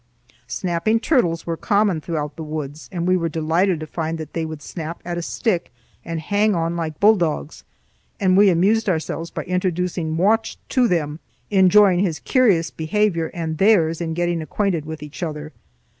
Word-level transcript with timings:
Snapping 0.47 0.99
turtles 0.99 1.45
were 1.45 1.55
common 1.55 2.01
throughout 2.01 2.35
the 2.35 2.41
woods, 2.43 2.89
and 2.91 3.07
we 3.07 3.15
were 3.15 3.29
delighted 3.29 3.79
to 3.79 3.85
find 3.85 4.17
that 4.17 4.33
they 4.33 4.45
would 4.45 4.63
snap 4.63 4.99
at 5.05 5.15
a 5.15 5.21
stick 5.21 5.71
and 6.03 6.19
hang 6.21 6.55
on 6.55 6.75
like 6.75 6.99
bull 6.99 7.15
dogs; 7.15 7.63
and 8.19 8.35
we 8.35 8.49
amused 8.49 8.89
ourselves 8.89 9.29
by 9.29 9.43
introducing 9.43 10.17
Watch 10.17 10.57
to 10.69 10.87
them, 10.87 11.19
enjoying 11.51 11.99
his 11.99 12.17
curious 12.17 12.71
behavior 12.71 13.29
and 13.35 13.59
theirs 13.59 14.01
in 14.01 14.15
getting 14.15 14.41
acquainted 14.41 14.85
with 14.85 15.03
each 15.03 15.21
other. 15.21 15.53